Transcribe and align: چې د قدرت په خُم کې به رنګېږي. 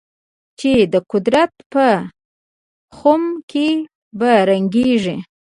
چې 0.59 0.71
د 0.93 0.95
قدرت 1.11 1.51
په 1.73 1.85
خُم 2.97 3.23
کې 3.51 3.69
به 4.19 4.31
رنګېږي. 4.49 5.17